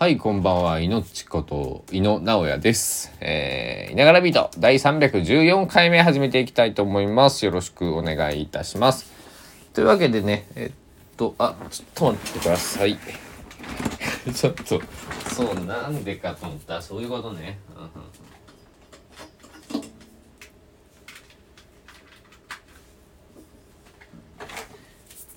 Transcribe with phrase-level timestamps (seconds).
[0.00, 0.78] はい、こんばんは。
[0.78, 3.12] いのちこと、いのなおやです。
[3.20, 7.44] えー、いながらビート第314回目始めていきたいと思います。
[7.44, 9.10] よろしくお願いいたします。
[9.74, 12.96] というわけでね、えっと、あ、ちょっと待ってください。
[14.32, 14.80] ちょっと、
[15.34, 17.58] そう、なんでかと思ったら、そういうことね。
[17.76, 18.37] うん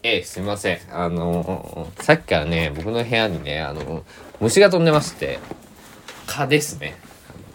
[0.04, 0.80] ええ、すみません。
[0.92, 4.04] あのさっきからね、僕の部屋にね、あの
[4.40, 5.38] 虫が飛んでまして、
[6.26, 6.96] 蚊ですね。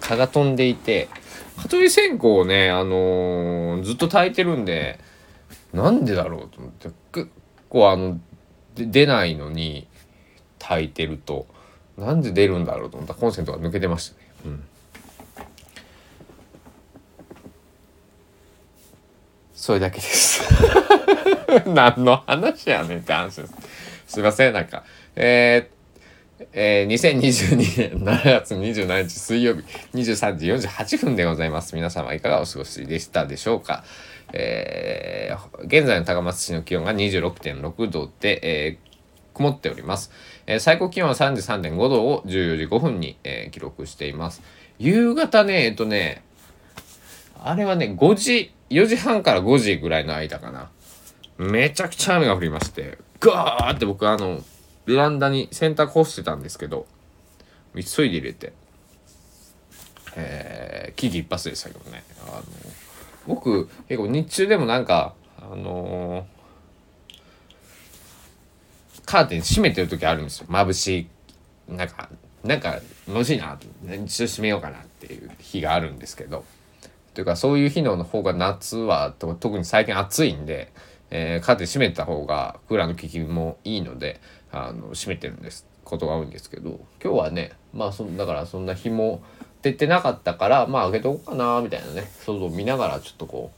[0.01, 1.09] 蚊が飛んでいて、
[1.57, 5.01] 蚊取り線香をね、あのずっと炊いてるんで、
[5.73, 7.31] なんでだろうと思って、結
[7.69, 8.21] 構あの、
[8.77, 9.89] 出ないのに
[10.61, 11.49] 炊いてると、
[11.99, 14.31] なんで出るんだろうと思ったらコンセントが抜けてましたね。
[14.45, 14.65] うん。
[19.67, 20.45] それだけです。
[21.67, 23.55] 何の話やねんって話です。
[24.07, 24.85] すいません、なんか。
[25.17, 29.63] えーえー、2022年7月27日水曜日
[29.95, 31.75] 23時48分でございます。
[31.75, 33.83] 皆様いかがお過ごしでしたでしょうか？
[34.33, 38.87] えー、現在の高松市の気温が26.6度で、えー
[39.35, 40.13] 曇っております。
[40.47, 44.43] えー最高気温は33.5度を14時5分に、えー記録しています。
[44.79, 46.23] 夕方ね、えっとね、
[47.43, 50.71] あれはね、5時、4時半から5時ぐらいの間かな。
[51.39, 54.43] めちゃくちゃ雨が降りまして、ガーって僕あの、
[54.87, 56.87] ベランダに洗濯干してたんですけど、
[57.75, 58.53] 急いで入れて、
[60.17, 62.05] えー、危機一髪でしたけどね。
[62.29, 62.43] あの、
[63.27, 66.37] 僕、結構日中でもなんか、あのー
[69.07, 70.47] カーテン閉めてる時あるんですよ。
[70.51, 71.09] 眩し
[71.69, 71.73] い。
[71.73, 72.11] なんか、
[72.43, 73.67] なんか、眩しいなと。
[73.95, 76.45] 一応閉めようかなっていう日があるんですけど。
[77.17, 80.71] というか、そういう日の方が夏は、特に最近暑いんで、
[81.09, 84.21] えーカーテン閉めた方がクーラーの効きもいいので、
[84.53, 85.67] あの、閉めてるんです。
[85.83, 89.23] ことが多いんですけど、今日はね、まあ、そだからそんな日も
[89.63, 93.51] 出てなかったから、まあ、開けとこうかな、みたいなね、外を見ながらちょっとこ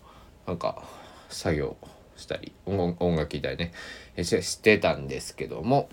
[0.47, 0.81] う、なんか、
[1.29, 1.77] 作業
[2.17, 3.73] したり、音楽聴いたりね、
[4.23, 5.89] ししてたんですけども、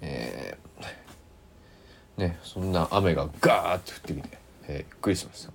[0.00, 4.39] えーね、そんな雨がガーッと降ってきて、
[4.70, 5.52] えーびっくりしました。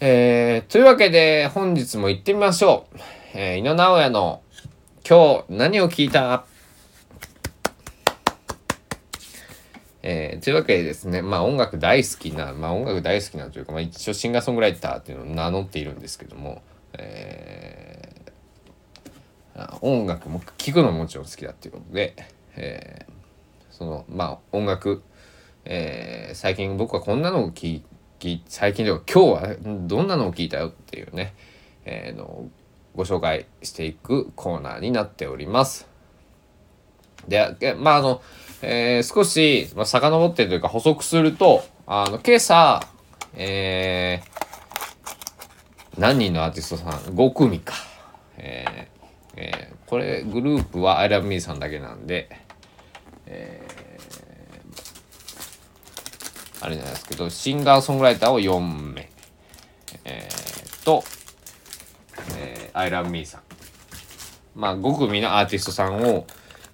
[0.00, 2.98] えーというわけで本日も行ってみましょう。
[3.34, 4.42] えー、井野直哉の
[5.08, 6.44] 今日何を聞いた？
[10.02, 16.62] えーというわけでですね、まあ音楽大好きな、まあ音楽大好きなというか、まあ一応シンガーソングライターっていうのを名乗っているんですけども、
[16.94, 22.14] えー音楽も聴くのももちろん好きだっていうことで、
[22.56, 23.12] えー
[23.70, 25.02] そのまあ音楽、
[25.64, 27.82] えー最近僕はこんなのを聴い
[28.18, 29.56] き最近では今日は
[29.86, 31.34] どんなのを聞いたよっていうね、
[31.84, 32.48] えーの
[32.94, 35.88] ご紹介していくコーナーになっております。
[37.26, 38.22] で、まああの、
[38.60, 42.86] えー少し、まあ、遡ってというか補足すると、あの、今朝、
[43.34, 44.32] えー
[45.98, 47.74] 何人のアーティストさん ?5 組か。
[48.38, 49.06] えー
[49.36, 52.30] えーこれグループは I love me さんだけなんで、
[53.26, 53.81] えー
[56.62, 59.10] あれじゃないですけど、シンガーソングライターを4名。
[60.04, 61.02] えーと、
[62.38, 63.40] えー I love me さん。
[64.54, 66.24] まあ、5組のアーティストさんを、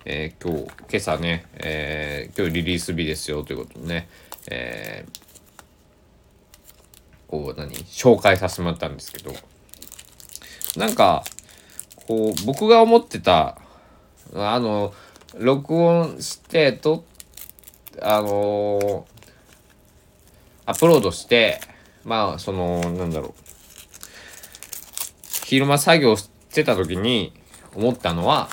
[0.04, 4.08] えー今日、今朝ね、えー今日リリース日ですよということでね、
[4.50, 5.18] えー
[7.28, 9.32] こう、何紹介させてもらったんですけど、
[10.76, 11.24] なんか、
[12.06, 13.56] こう、僕が思ってた、
[14.34, 14.92] あの、
[15.38, 17.04] 録音して、と、
[18.00, 19.06] あの
[20.68, 21.62] アップロードして、
[22.04, 23.32] まあ、その、なんだろう。
[25.46, 27.32] 昼間作業してた時に
[27.74, 28.50] 思ったのは、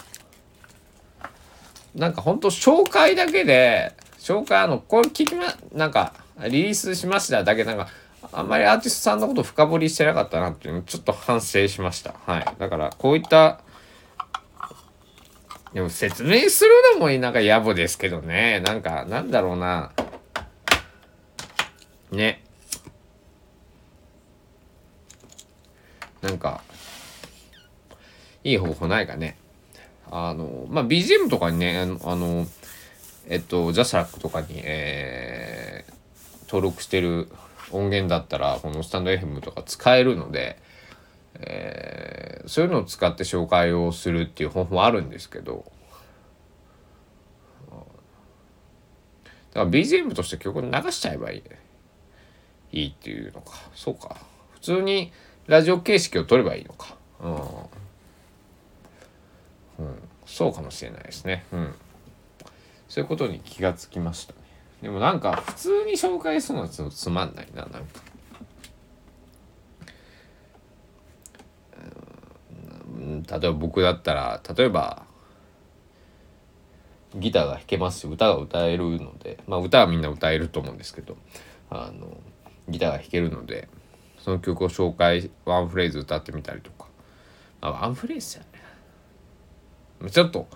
[1.93, 7.89] なんかほんと紹介だけで、紹介あの、これ聞きま、なんか、リリースしましただけなんか、
[8.31, 12.15] あんまりアーティストさんのこと深掘りしてなかったなっていうのちょっと反省しました。
[12.25, 12.45] はい。
[12.57, 13.59] だから、こういった、
[15.73, 18.61] でも説明するのもなんか野暮ですけどね。
[18.61, 19.91] なんか、なんだろうな。
[22.15, 22.43] ね。
[26.21, 26.63] なんか、
[28.43, 29.37] いい方法ないかね。
[30.09, 32.47] あの、まあ、BGM とかにね、あの、
[33.27, 35.95] えっと、ジャスラックとかに、えー
[36.47, 37.27] 登録してる
[37.71, 40.59] 音源だったら、このスタンド FM とか使えるので、
[41.33, 45.65] えーそういうのを使って紹介をするっていう方法あるんですけど、
[49.51, 51.43] だから BGM として曲流しちゃえばいい。
[52.71, 53.53] いいっていうのか。
[53.73, 54.17] そうか。
[54.53, 55.11] 普通に
[55.47, 56.95] ラジオ形式を取ればいいのか。
[57.21, 57.35] うん。
[59.85, 59.95] うん、
[60.25, 61.45] そうかもしれないですね。
[61.51, 61.75] うん。
[62.95, 64.39] そういうことに気がつきましたね
[64.81, 67.79] でもなんか普通に紹介するのはちょっとつまんないななんか
[72.87, 75.03] うん例えば僕だったら例えば
[77.15, 81.17] ギターが弾けますし歌が歌えるのでまあ歌はみんな歌えると思うんですけど
[81.69, 82.17] あの
[82.67, 83.67] ギターが弾けるので
[84.25, 86.87] その曲を紹介ワンフレーズ歌ってみたりとか、
[87.61, 88.43] あ、ワンフレーズや
[90.01, 90.09] ね。
[90.09, 90.47] ちょっと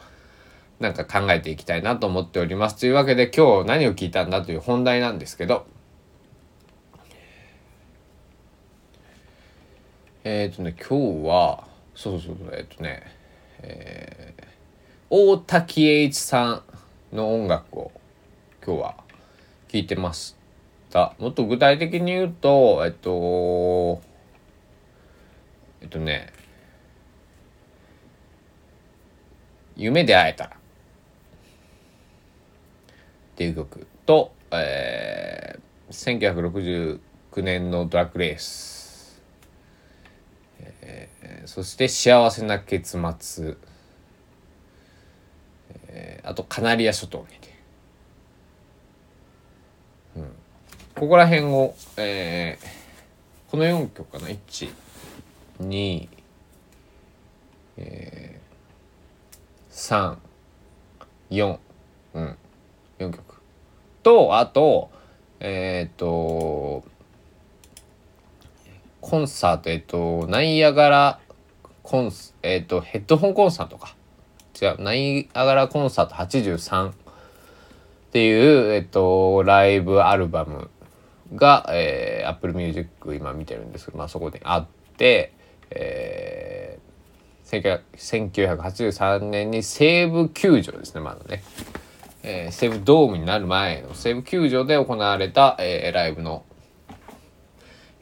[0.79, 2.77] なんか考えていきたいなと思っております。
[2.77, 5.67] というわけで今日何を聞いたんだという本題なんですけど。
[10.23, 13.03] えっ、ー、とね今日はそうそうそうえっ、ー、とね
[13.61, 14.43] えー、
[15.09, 16.63] 大滝栄一さ
[17.11, 17.91] んの音楽を
[18.65, 18.95] 今日は
[19.67, 20.38] 聴いてまし
[20.91, 21.15] た。
[21.19, 24.01] もっと具体的に言うとえっと
[25.81, 26.33] えっとね
[29.75, 30.45] 夢で会えた。
[30.45, 30.55] らっ
[33.39, 36.99] ていう曲と、えー、
[37.33, 38.89] 1969年のドラッグレース、
[41.45, 43.55] そして幸せな結末、
[45.87, 47.55] えー、あとカナリア諸島にて、
[50.17, 50.31] うん、
[50.99, 54.69] ここら辺を、えー、この4曲かな？1
[55.61, 56.09] 2
[57.77, 60.17] えー、3
[61.31, 61.57] 4
[62.15, 62.35] うん
[62.99, 63.23] 4曲。
[64.03, 64.91] とあと
[65.39, 66.83] えっ、ー、と
[68.99, 71.19] コンサートえっ、ー、とナイアガラ
[71.81, 73.95] コンスえっ、ー、とヘッドホンコンサートか。
[74.61, 76.93] 違うナイアガラコンサート83っ
[78.11, 80.69] ていうえっ、とライブアルバム。
[81.35, 84.67] が、えー、Apple Music 今見てるんですけど、まあ、そこであっ
[84.97, 85.33] て、
[85.71, 87.79] えー、
[88.33, 91.43] 1983年に西武球場ですねまだね。
[92.21, 96.43] えー、西武ドームになる前の西武球場で行われた、えー、ライブの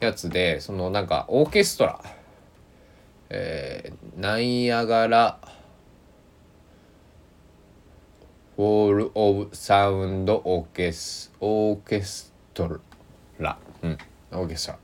[0.00, 2.00] やつでそのなんかオーケストラ、
[3.30, 5.38] えー、ナイアガラ
[8.56, 12.66] ウォール・オブ・サウンド・オーケスオーケスト
[13.42, 13.98] ラうん。
[14.32, 14.78] オーケストラ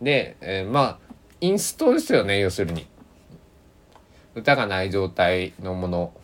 [0.00, 0.98] で、えー、まあ
[1.40, 2.86] インストですよね要するに。
[4.34, 6.14] 歌がない状態のもの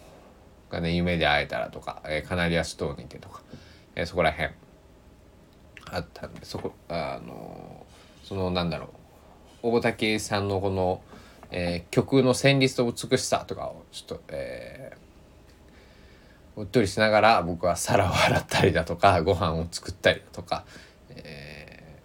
[0.70, 3.42] がね夢で会えたらとか、えー、カナリアストーンにてとか、
[3.94, 4.50] えー、そこら辺。
[5.90, 7.86] あったんでそこあの
[8.22, 8.88] そのなんだろう。
[9.62, 11.02] 大竹さんのこの、
[11.50, 14.98] えー、曲の旋律と美しさとかをちょっと、えー、
[16.58, 20.64] うっとりしながら僕は皿を洗ったりだとかご飯を作ったりだとか、
[21.10, 22.00] え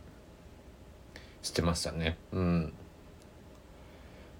[1.41, 2.17] ー、してましたね。
[2.31, 2.73] うん、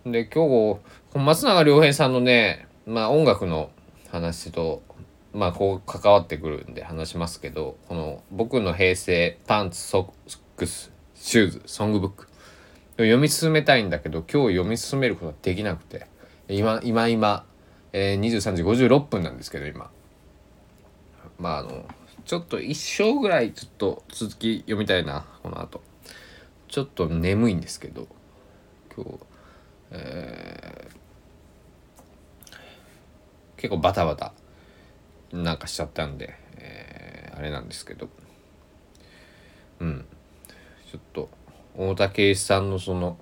[0.06, 0.80] で今日
[1.18, 3.72] 松永良平さんのねまあ音楽の
[4.12, 4.84] 話と
[5.34, 12.28] まあこう関わってくるんで話しますけどこの僕の平成パンツソックスシューズソングブック
[12.98, 16.06] 読み進めたいんだけど今日読み進めることができなくて
[16.48, 17.46] 今今今、
[17.94, 19.90] えー、23時56分なんですけど今
[21.40, 21.86] まああの
[22.26, 25.82] ちょっと一生ぐらいちょっと続き読みたいなこの後。
[26.68, 28.08] ちょっと眠いんですけど
[28.96, 29.20] 今日。
[29.92, 31.04] えー
[33.64, 34.34] 結構バタバタ
[35.32, 38.10] なんかしちゃったんで、えー、あれなんですけど。
[39.80, 40.06] うん。
[40.92, 41.30] ちょっと
[41.78, 43.18] 大竹一さんのその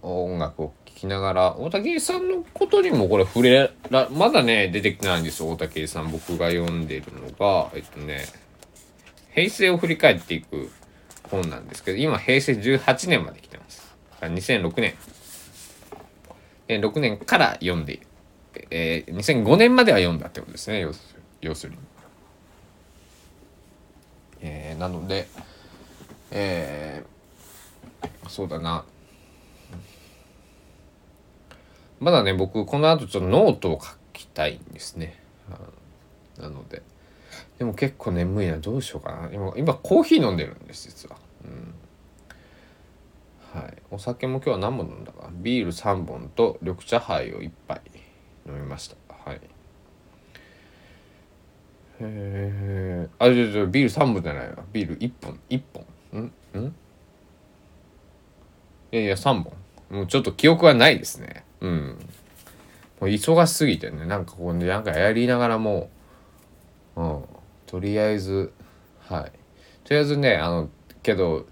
[0.00, 7.70] 音楽を聴きながら大竹さんのことにもこれ触れらまだね出てきてないんですよ大竹さん僕が読んでるのが。
[7.74, 8.24] えっとね
[9.34, 10.70] 平成を振り返っていく
[11.30, 13.94] 本なんですけど今平成18年まで来てます。
[14.22, 14.94] 2006年。
[16.68, 18.00] 6年から読んで
[18.70, 21.78] えー、2005年までは読んだってことですね要する要するに。
[24.40, 25.28] えー、なので、
[26.30, 28.84] えー、そうだな。
[32.00, 35.18] まだね僕この後ちょっとノートを書きたいんですね。
[36.38, 36.82] なので。
[37.58, 38.58] でも結構眠いな。
[38.58, 39.30] どうしようかな。
[39.32, 41.16] 今今コーヒー飲んでるんです実は。
[41.44, 41.74] うん。
[43.58, 45.30] はい、お酒も今日は何本飲んだか。
[45.32, 47.80] ビール3本と緑茶杯を1杯
[48.46, 48.96] 飲みました。
[49.30, 49.40] はい。
[51.98, 54.56] えー、あじゃじゃビール3本じゃないわ。
[54.70, 55.40] ビール1本。
[55.48, 56.20] 1本。
[56.20, 56.24] ん？
[56.60, 56.66] ん？
[58.92, 59.52] いやいや3本。
[59.88, 61.45] もうちょっと記憶はないですね。
[61.60, 61.98] うん。
[63.00, 65.90] もう忙しすぎてねなんかこうねなんかやりながらも
[66.96, 67.24] う、うん、
[67.66, 68.52] とりあえず
[69.00, 69.32] はい。
[69.84, 70.68] とりあえずねあの
[71.02, 71.46] けど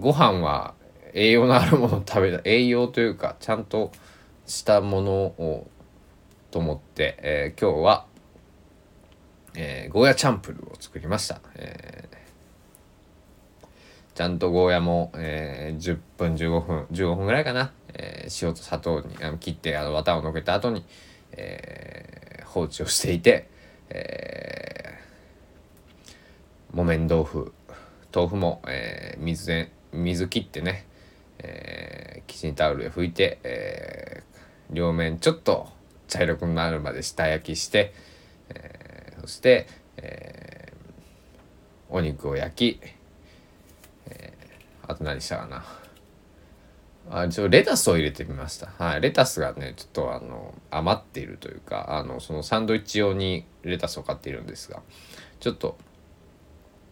[0.00, 0.74] ご飯は
[1.14, 3.92] 栄養のあるものを食べた 栄養というかちゃんと
[4.46, 5.66] したものを
[6.50, 8.06] と思って、えー、今日は、
[9.54, 13.66] えー、ゴーヤチャンプルを作りました、えー、
[14.14, 20.84] ちゃんとゴーヤも、えー、10分15分15分ぐらいかな、えー、塩と砂糖にあの切ってあの綿をのけた後に、
[21.32, 23.48] えー、放置をしていて、
[23.90, 27.52] えー、木綿豆腐
[28.14, 30.86] 豆腐も、えー、水で水切ってね、
[31.38, 35.68] えー、キッチンタオルで拭いて、えー、両面ちょっと
[36.08, 37.94] 茶色くなるまで下焼きして、
[38.50, 42.80] えー、そして、えー、お肉を焼き、
[44.06, 45.81] えー、あと何したかな。
[47.10, 48.68] あ一応レタスを入れてみました。
[48.78, 49.00] はい。
[49.00, 54.82] レタスがね、ちょっとあの、余っているというか、あの、そのサンドイッチ用にレタスを買っているんですが、
[55.40, 55.76] ちょっと、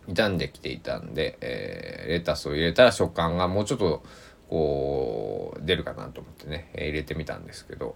[0.09, 4.03] 傷んできていたんで、えー、レタスを入れたら食感がもうちょっと、
[4.49, 7.95] こう、出るかなと思ってね、入れてみたんですけど、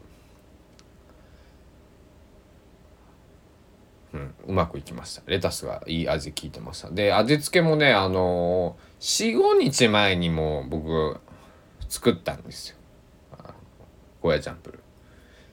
[4.13, 5.23] うん、うまくいきました。
[5.27, 6.91] レタスがいい味効いてました。
[6.91, 11.19] で、味付けもね、あのー、4、5日前にも僕、
[11.95, 12.77] 作ったんですよ。
[14.21, 14.81] ゴーヤチャンプル。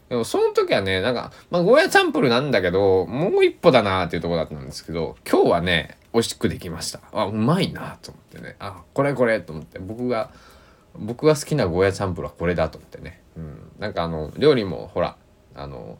[0.10, 7.00] でもその時はね、なんか、まあゴーヤチャンプルなんだけど、もう一歩だなっていうとこだったんですけど、今日はね、美味しくできました。
[7.14, 8.56] あ、うまいなと思ってね。
[8.58, 10.32] あ、これこれと思って、僕が、
[10.96, 13.22] 僕が好きなゴーヤチャンプルはこれだと思ってね。
[13.38, 13.72] うん。
[13.78, 15.16] なんかあの、料理もほら、
[15.54, 16.00] あの、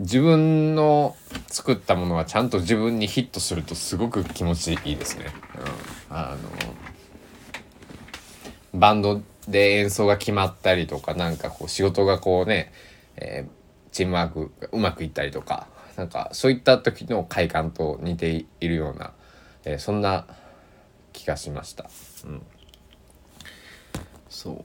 [0.00, 1.14] 自分の
[1.46, 5.26] 作ったものがちゃんと自分にヒットするとすごく気持ちいいですね。
[6.10, 6.38] うん、あの
[8.74, 12.72] バンドで演奏が決まったりとかなんかこう仕事がこうね、
[13.16, 19.12] えー、チームワークがうまくいったりとかなんかそういった時の快感と似ているような、
[19.64, 20.26] えー、そんな
[21.12, 21.90] 気がしました。
[22.24, 22.42] うん、
[24.28, 24.64] そう。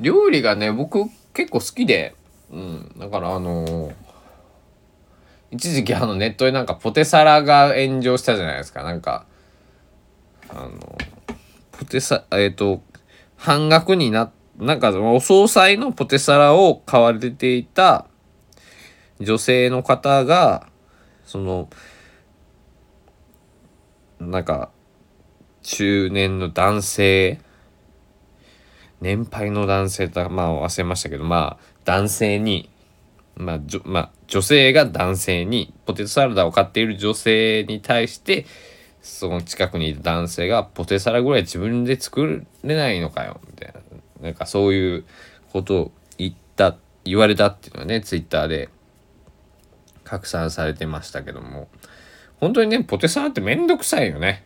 [0.00, 2.14] 料理がね僕結構好きで、
[2.50, 3.94] うん、だからあのー、
[5.52, 8.82] 一時期あのネットでなんかポテサラが炎上したじゃないですか。
[8.82, 9.24] なんか
[10.48, 10.98] あの
[11.72, 12.82] ポテサえっ、ー、と
[13.36, 18.06] 半額にななんかお総菜のポテサラを買われていた
[19.20, 20.68] 女性の方が
[21.24, 21.68] その
[24.18, 24.70] なんか
[25.62, 27.40] 中年の男性
[29.00, 32.70] 年配の男性とまあ忘れましたけどまあ男性に
[33.36, 38.46] まあ、じょまあ、女性が男性にポテトサラダを買っている女性に対して
[39.06, 43.80] その近くにいた男性がポテサラぐらい自分で作れないのかよみたいな。
[44.20, 45.04] なんかそういう
[45.52, 48.68] ことを言った言われたっていうのはねツイッターで
[50.02, 51.68] 拡散されてましたけども。
[52.40, 54.44] 本当にねポテサラってめんどくさいよね。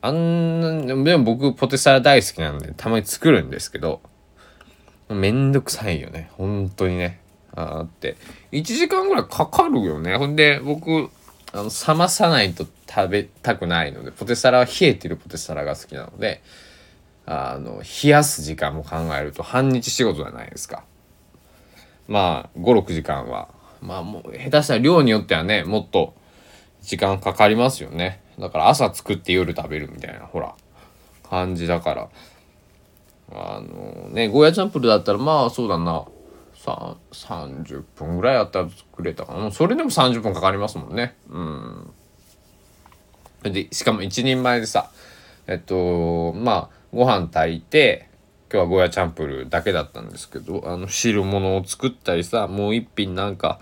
[0.00, 4.00] あんなでも僕ポテサラ大好きなんでたまに作るんですけど
[5.08, 6.30] めんどくさいよね。
[6.32, 7.20] 本当にね。
[7.54, 8.16] あって。
[8.52, 10.16] 1時間ぐらいかかるよね。
[10.16, 11.10] ほんで僕
[11.56, 16.42] あの冷まさないと食べたくないのでポテサラは冷えてるポテサラが好きなので
[17.24, 20.84] あの冷やす時間も考えると半日仕事じゃないですか。
[22.06, 23.48] まあ56時間は。
[23.80, 26.14] まあもう下手したら量によってはねもっと
[26.82, 28.20] 時間かかりますよね。
[28.38, 30.54] だから朝作って夜食べるみたいなほら
[31.28, 32.08] 感じだから。
[33.32, 36.04] あのねゴーヤチャンプルだったらまあそうだな。
[36.72, 39.50] 30分ぐらいあったら作れたかな。
[39.50, 41.16] それでも30分かかりますもんね。
[41.28, 41.90] うん。
[43.42, 44.90] でしかも一人前でさ
[45.46, 48.08] えっとまあご飯炊いて
[48.52, 53.60] 今日はゴーヤチャンプルだけだったんですけどあの汁物を作ったりさもう一品なんか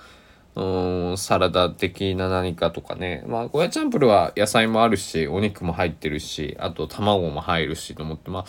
[0.55, 3.25] うんサラダ的な何かとかね。
[3.27, 8.45] まあゴーヤチャンプルは野菜もあるしお肉も入ってるしあと卵も入るしと思ってまあ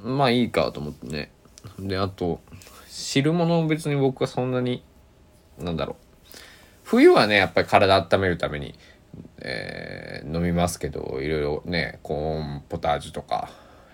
[0.00, 1.30] まあいいかと思ってね。
[1.78, 2.40] であと
[2.92, 4.84] 汁物も別に僕はそんなに
[5.58, 5.96] なんだろう。
[6.84, 8.74] 冬はねやっぱり体温めるために、
[9.38, 13.48] えー、飲みますけどいろいろねコーンポタージュとか、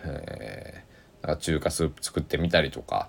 [0.04, 3.08] えー、中華スープ作ってみたりとか、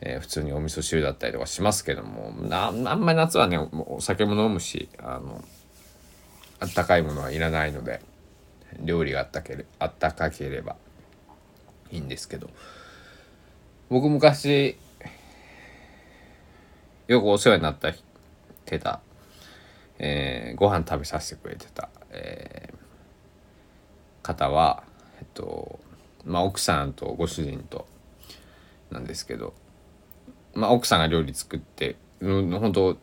[0.00, 5.44] えー、普通にお味噌汁だったりとかしますけどもあんまり夏はねお酒も飲むしあの
[6.60, 8.00] あったかいものはいらないので
[8.80, 10.76] 料理があったけれあったかければ
[11.90, 12.48] いいんですけど。
[13.90, 14.76] 僕昔
[17.08, 17.90] よくお世話になった
[18.66, 19.00] てた、
[19.98, 24.84] えー、ご飯食べさせてくれてた、えー、方は、
[25.18, 25.80] えっと
[26.26, 27.86] まあ、奥さんとご主人と
[28.90, 29.54] なんですけど、
[30.52, 32.98] まあ、奥さんが料理作って、うん、本当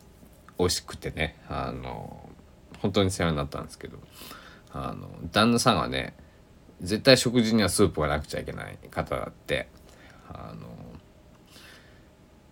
[0.59, 2.29] 美味しくてねあの
[2.81, 3.97] 本当に世話になったんですけど
[4.71, 6.13] あの旦那さんはね
[6.79, 9.67] 絶対食事にはスープがなくちゃいけない方だって
[10.29, 10.67] あの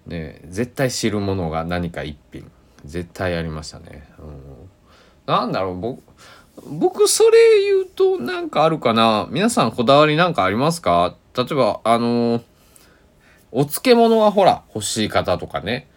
[0.08, 2.50] ね絶対知るものが何か一品。
[2.86, 4.70] 絶対ありましたね、うん、
[5.26, 6.04] なんだろう僕
[6.68, 9.28] 僕それ言うとなんかあるかな。
[9.32, 11.16] 皆さんこだわりなんかありますか？
[11.36, 12.44] 例えばあのー、
[13.52, 15.88] お漬物はほら欲しい方とかね。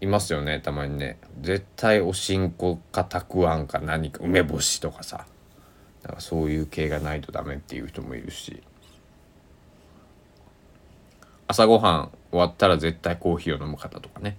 [0.00, 1.18] いますよねたまにね。
[1.40, 5.26] 絶対おしんこかたくあんか何か梅干しとかさ。
[6.02, 8.62] だかそういう系がないとダメっていう人もいるし。
[11.48, 14.36] 朝ごはん終わったら絶対コーヒーを飲む方とかね。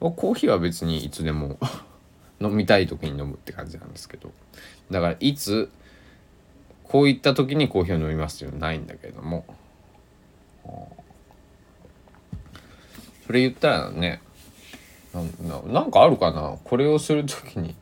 [0.00, 1.58] コーヒーは別にいつでも
[2.40, 4.30] 飲みたい時に飲むって感じなんですけど。
[4.90, 5.70] だからいつ
[6.82, 9.44] こういった時にコーヒーを飲みますっていうのはないんだけれども。
[13.26, 14.20] それ言ったらね
[15.40, 16.58] ななんかあるかな？
[16.62, 17.74] これをする時に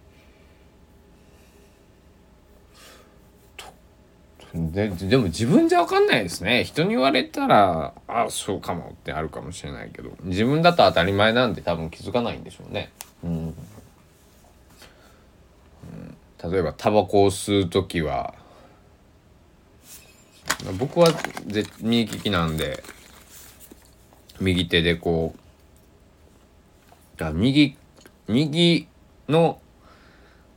[4.54, 6.64] ででも自分じゃ分かんないですね。
[6.64, 10.10] 人に言われたらあそうかもってあるかもしれないけど。
[10.24, 12.92] 自分だと当たり前なんで多分気づかないんでしょうね。
[13.24, 13.36] うん、う
[16.46, 18.34] ん、例えばタバコを吸う時は
[20.78, 21.08] 僕は
[21.80, 22.84] 右利きなんで
[24.38, 25.38] 右手でこう
[27.18, 27.78] だ右
[28.28, 28.86] 右
[29.28, 29.60] の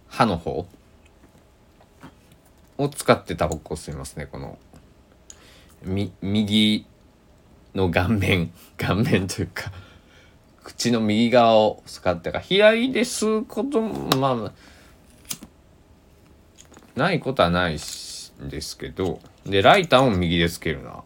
[0.09, 0.67] 歯の方
[2.77, 4.57] を使ってタバコを吸いますねこの。
[5.83, 6.85] み右
[7.75, 9.71] の顔面 顔面というか
[10.63, 14.51] 口の右側を使ってか左で吸うこともまあ
[16.95, 17.77] ないことはないん
[18.49, 21.03] ですけどでライターも右でつけるな。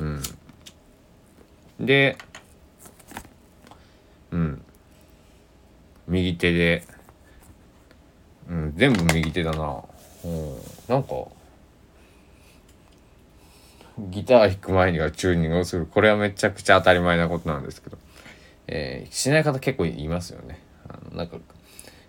[0.00, 0.22] うん。
[1.78, 2.16] で
[4.30, 4.64] うん。
[6.08, 6.84] 右手で
[8.48, 9.82] うん全部右手だな。
[10.24, 10.56] うん。
[10.88, 11.14] なんか
[13.98, 15.86] ギター弾く前にはチューニングをする。
[15.86, 17.98] これはめちゃくちゃ当たり前なことなんですけど、
[18.66, 20.60] えー、しない方結構いますよね。
[20.88, 21.36] あのなんか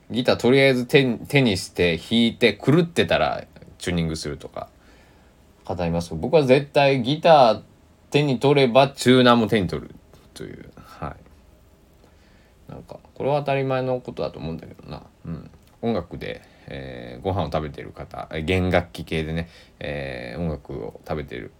[0.09, 3.43] ギターとりあえず手手にして弾いて狂ってたら
[3.77, 4.69] チューニングするとか
[5.65, 7.61] 方います僕は絶対ギター
[8.11, 9.95] 手に取ればチューナーも手に取る
[10.33, 10.71] という。
[10.75, 11.15] は
[12.67, 12.71] い。
[12.71, 16.41] なんかこれは当たり前のことだと思うんだけどな、うん、音楽で
[16.73, 21.51] えー、ご飯を食べてる方弦楽器系でね、えー、音楽を食べてる、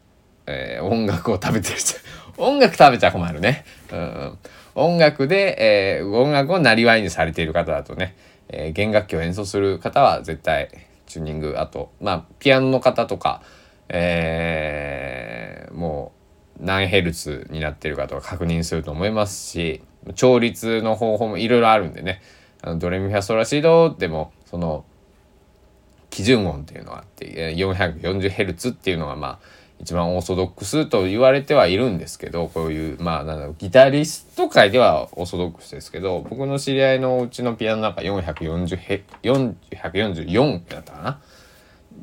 [0.48, 1.76] えー、音楽を食べてる
[2.38, 4.38] 音楽食べちゃ困るね、うん、
[4.74, 8.16] 音楽で、えー、音楽をなりわいにされている方だとね、
[8.48, 10.70] えー、弦楽器を演奏する方は絶対
[11.08, 13.44] チューニングあとまあピアノの方とか、
[13.90, 16.14] えー、も
[16.58, 19.82] う何ヘルツになってるかとか確認すると思いますし
[20.16, 22.22] 調律の方法もいろいろあるんでね。
[22.64, 24.86] あのドレミファソラシドでもその
[26.12, 29.40] 基準音っていうのがあって 440Hz っていうのがまあ
[29.80, 41.20] 一番オーソドックスと言われてはいるんですけどこういうまあなんだろうギタリスト界ではオーソドックスですけど僕の知り合いのうちのピアノなんか 440Hz444 だったかな？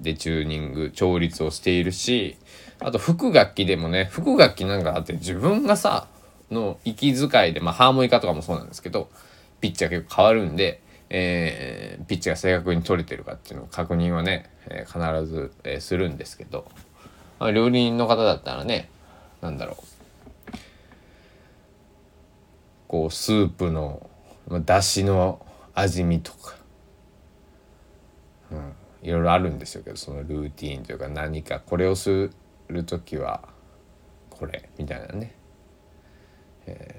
[0.00, 2.36] でチューニング調律をしているし
[2.80, 6.08] あと副楽器でもね副楽器なんかあって自分がさ
[6.50, 9.08] の息遣いでまあハーモニカとかもそうなんですけど
[9.60, 16.66] ピッチが結構変わるんでえー、ピッチが正確に取れてるかっていうのを確認はね、えー、必ず、えー、するんですけど、
[17.38, 18.90] まあ、料理人の方だったらね
[19.40, 19.84] 何だろう。
[22.88, 24.08] こうスープの
[24.64, 25.44] だしの
[25.74, 26.56] 味見とか、
[28.50, 32.30] うん、いろいろあるんですよけどそのルーティーンというか何かこれをす
[32.68, 33.46] る時は
[34.30, 35.34] これみたいなね、
[36.66, 36.97] えー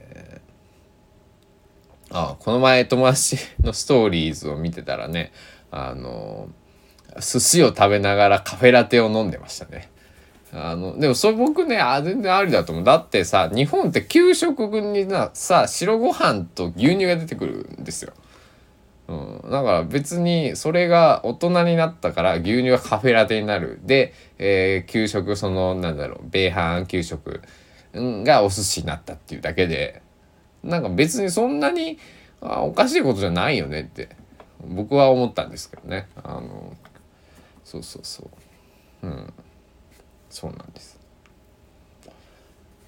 [2.11, 5.31] あこの前友達のストーリーズを見てたらね
[5.71, 6.49] あの
[7.19, 9.89] 寿司を食べながらカフェラテを飲んでましたね。
[10.51, 18.13] あのでもそれ僕ねあ全然ありだと思うだってさ日本って給食になさ白ご飯と牛乳が出てくるんですよ。
[19.07, 27.41] うん、だから別にそれが大人になったから牛乳がカフェラテになるで、えー、給食そのなんだろう米飯給食
[27.93, 30.03] がお寿司になったっていうだけで
[30.63, 31.97] なんか別にそんなに
[32.41, 34.09] あおかしいことじゃないよねって
[34.65, 36.07] 僕は思ったんですけどね。
[36.23, 36.75] あの
[37.63, 38.29] そうそうそ
[39.03, 39.07] う。
[39.07, 39.33] うん。
[40.29, 40.99] そうなんです。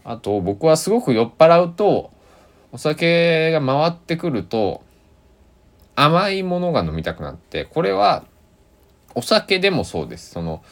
[0.03, 2.11] あと僕はすごく酔っ払うと
[2.71, 4.83] お酒が回ってくると
[5.95, 8.23] 甘いものが飲みたくなってこれは
[9.13, 10.31] お酒でもそうです。
[10.31, 10.63] その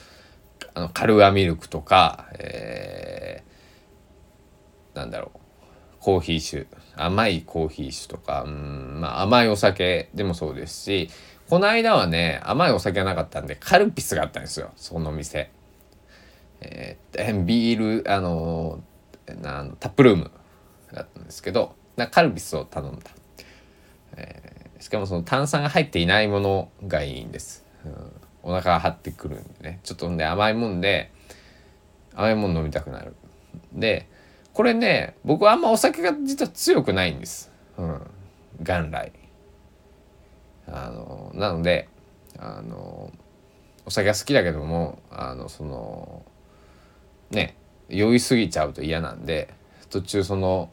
[0.73, 5.39] あのカルアミルクとか、えー、なんだろう
[5.99, 6.67] コーヒー酒。
[7.05, 11.09] 甘いコーヒー酒とかうんまあ甘いお酒でもそうですし
[11.49, 15.51] この間はね甘いお酒がなかったんでカルピスがあったんですよその店。
[16.61, 20.31] えー、ビールあのー、タップルーム
[20.91, 23.11] だったんですけどなカルピスを頼んだ、
[24.17, 28.11] えー、しかもその炭酸が入っていないものがいいんです、うん、
[28.43, 29.79] お腹が張ってくるんでね。
[29.83, 31.11] ちょっとね甘いもんで
[32.13, 33.15] 甘いもん飲みたくなる。
[33.71, 34.09] で
[34.59, 38.01] これね僕はあんまお酒が実は強くないんです、うん、
[38.59, 39.13] 元来。
[40.67, 41.87] あのなので
[42.37, 43.09] あの
[43.85, 46.25] お酒が好きだけどもあのその
[47.31, 47.55] ね
[47.87, 49.53] 酔いすぎちゃうと嫌なんで
[49.89, 50.69] 途中その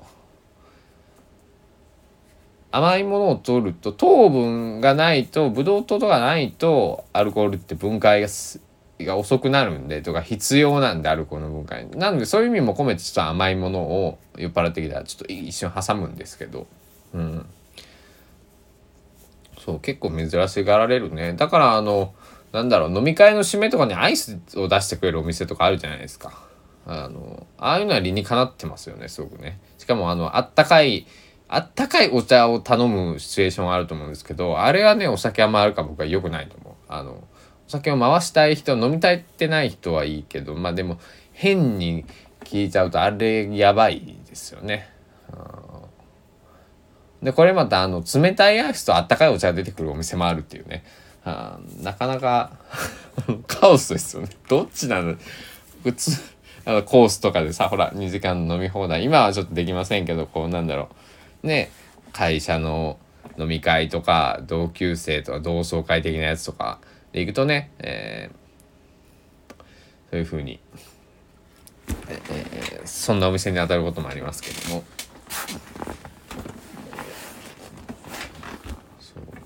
[2.72, 8.26] 甘いものを取ると糖分がないとブドウ糖とかないとアルコールって分解が
[9.00, 16.66] が遅くなるんでとか必要なんでアルコールの分解なのでそういう意味も込めてちょっと甘いものを酔っ払ってきたらちょっと一瞬挟むんですけど。
[17.14, 17.46] うん。
[19.58, 21.34] そう結構珍しがられるね。
[21.34, 22.14] だからあの
[22.52, 26.46] なんだろう飲み会の締めとかにアイスを出してくれるお店とかあるじゃないですか。
[26.86, 29.58] あのああいうのは理にかなってますよねすごくね。
[29.76, 31.06] しかもあのあったかい
[31.48, 36.74] あったかいお茶を頼むシチュエーションあると思うんですけどあれはねお酒あんまあるか僕は良くないと思う。
[36.88, 37.24] あの
[37.68, 40.98] お酒を回したい人飲みたいってない人はいいけどまあでも
[41.32, 42.04] 変に
[42.44, 44.88] 聞いちゃうとあれやばいですよね。
[47.22, 50.84] でこれまたあの冷たいアイスとあったかいお茶が出てくるお店もあるっていうね。
[51.24, 52.52] あなかなか
[53.48, 54.28] カオスですよね。
[54.48, 55.16] どっちなの？
[55.82, 56.12] 普通
[56.66, 59.02] あのコースとかでさほら2時間飲み放題。
[59.02, 60.88] 今はちょっとできませんけどこうなんだろ
[61.42, 61.46] う。
[61.46, 61.70] ね
[62.12, 62.98] 会社の
[63.38, 66.78] 飲み会とか同級生とか同窓会的なやつとか
[67.16, 69.54] でいくとね、えー、
[70.10, 70.60] そういうふうに、
[72.10, 74.84] えー、そんなお店に当たることもありますけども。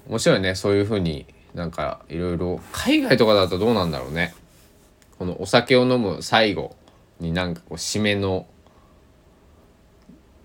[0.08, 0.56] 面白いね。
[0.56, 4.34] そういうふうになんかいろいろ海外とかだとどうなんだろうね。
[5.20, 6.74] このお酒を飲む最後
[7.20, 8.48] になんかこう締めの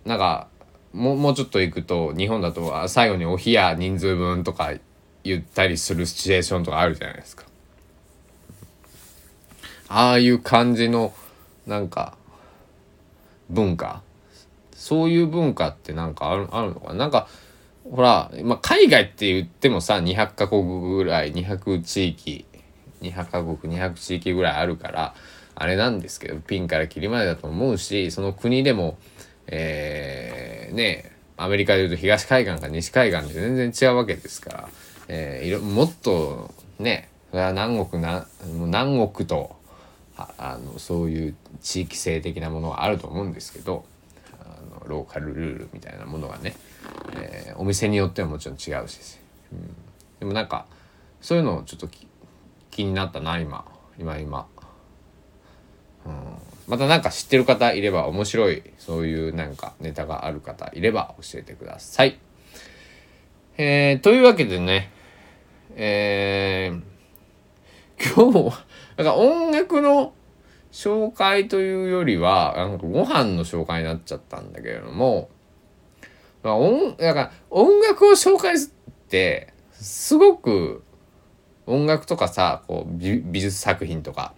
[0.06, 0.48] なんか
[0.94, 4.74] ももうちょっと行くと日本だと最後にお冷や人数分とか
[5.26, 7.46] 言ったりするシチュエーションとかあるじゃないですか。
[9.88, 11.14] ああいう感じの
[11.68, 12.16] なんか
[13.50, 14.02] 文化。
[14.74, 16.94] そういう文化ってなんかあるあるのかな。
[16.96, 17.28] なんか
[17.90, 22.46] ほら、まあ、海外って言ってもさ200カ国ぐらい200地域
[23.02, 25.14] 200カ国200地域ぐらいあるから
[25.54, 28.98] あれなんですけどピンからキリまでだと思うしその国でも
[29.48, 34.70] えー、ねアメリカでいうと東海岸か西海岸で全然違うわけですから、
[35.08, 39.56] えー、いろもっとねそれは南国な南国と
[40.18, 43.86] あのそういう地域性的なものはあると思うんですけど
[44.42, 46.56] あのローカルルールみたいなものがね、
[47.16, 49.20] えー、お店によってはもちろん違うし、
[49.52, 49.76] うん、
[50.20, 50.66] でもなんか
[51.22, 51.90] そういうのをちょっと
[52.72, 53.66] 気になったな今。
[53.98, 54.46] 今今、
[56.06, 56.14] うん、
[56.68, 62.20] また何か知ってる方いれば面白いそういうなんかネタがある方いれば教えてください。
[63.58, 64.92] えー、というわけでね
[65.76, 68.66] えー、今日は
[68.98, 70.14] なんか音楽の
[70.72, 75.30] 紹介というよりはなんかご飯の紹介になっちゃったんだけれども
[76.44, 78.58] 音だか音楽を紹介っ
[79.10, 80.84] てすごく
[81.66, 84.34] 音楽とかさこう美術作品とか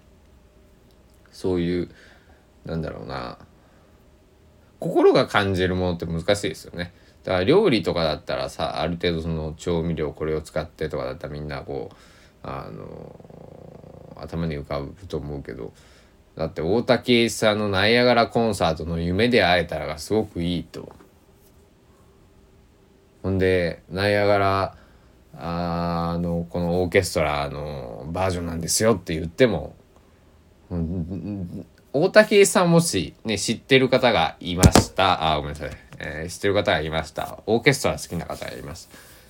[1.32, 1.89] そういう
[2.65, 3.38] なんだろうな
[4.80, 6.93] 心が感じるものって難しいですよね。
[7.28, 11.96] だから料理とかだったらさある程度その調味料これを使ってとかだったらみんなこう
[12.42, 15.74] あの頭に浮かぶと思うけど。
[16.38, 20.88] だって大竹さんの「ナイアガラコンサートの夢で会えたら」がすごくいいと。
[23.24, 24.76] ほんでナイアガラ
[25.36, 29.76] あのこのオーケストラのバージョンなんですよって言っても
[31.92, 35.34] 大竹さんもし、ね、知ってる方がいました。
[35.34, 37.39] あごめんなさい、えー、知ってる方がいました。
[37.45, 38.89] オーケストラ好きな方がいます。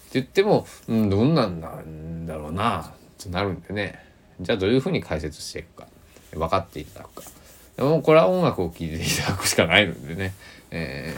[0.10, 4.00] って言っても、うん、どんなんなんだろうなってなるんでね。
[4.40, 5.88] じゃあどういうふうに解説していくか。
[6.34, 7.30] 分かっていただくか。
[7.78, 10.34] でもこれは音楽を聴いていただくしかないのでね、
[10.72, 11.16] え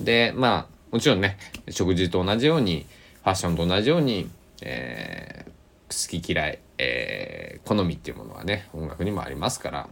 [0.00, 1.38] ー、でまあもちろんね
[1.70, 2.86] 食事と同じように
[3.22, 4.28] ファッションと同じように、
[4.60, 9.88] えー、好き嫌い、えー、好みっていうものはね音楽にもありますから。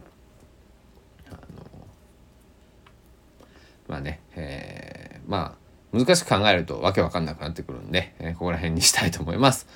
[3.87, 5.55] まあね、えー、ま
[5.93, 9.67] あ難しく考えるとわけわかんなくなってくるんで、えー、ここら辺にしたいと思います。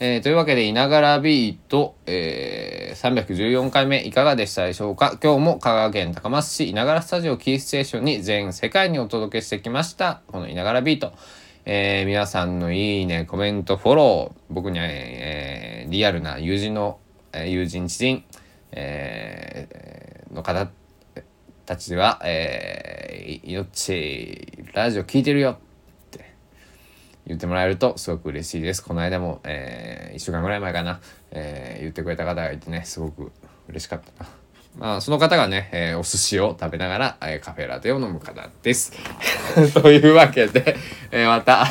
[0.00, 5.18] えー、というわけで、いながらビート、えー、314回目いかがでしたでしょうか？
[5.20, 10.22] 今日も香川県高松市いながらスタジオキーステーションに全世界にお届けしてきました。
[10.28, 11.12] このいながらビート。
[11.70, 16.98] えー、皆さんのいいね、コメント、フォロー、僕には、えー、リアルな友人の、
[17.32, 18.24] えー、友人、知人、
[18.72, 20.70] えー、の方
[21.66, 22.97] たちは、えー、
[23.44, 25.56] 命、ラジオ聞いてるよっ
[26.10, 26.34] て
[27.26, 28.82] 言ってもらえるとすごく嬉しいです。
[28.82, 31.00] この間も、えー、1週間ぐらい前かな、
[31.30, 33.32] えー、言ってくれた方がいてね、すごく
[33.68, 34.30] 嬉しかったな。
[34.78, 38.92] まあ、その方がね、えー、お寿司を食べながら、えー、カフェラテを飲む方です。
[39.74, 40.76] というわけで、
[41.10, 41.66] えー、また、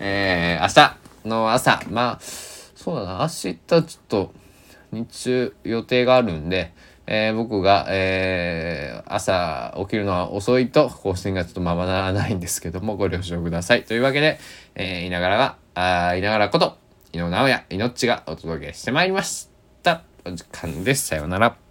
[0.00, 0.68] えー、明
[1.24, 4.32] 日の朝、まあ、そうだな、明日ちょっと
[4.90, 6.72] 日中予定があるんで、
[7.10, 13.84] えー、僕が、えー、朝起きるのは遅いと更新がちょっとままならないんですけどもご了承ください。
[13.84, 14.38] というわけで、
[14.74, 16.76] えー、いながらは、あいながらこと、
[17.14, 19.48] 井野直哉、いのっちがお届けしてまいりまし
[19.82, 20.02] た。
[20.26, 21.06] お時間です。
[21.06, 21.67] さようなら。